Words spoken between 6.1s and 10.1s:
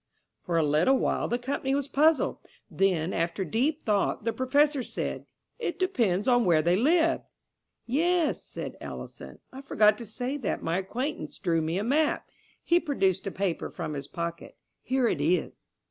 on where they lived." "Yes," said Ellison. "I forgot to